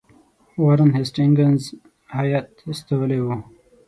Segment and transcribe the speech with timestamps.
[0.63, 1.63] وارن هیسټینګز
[2.17, 3.35] هیات استولی وو.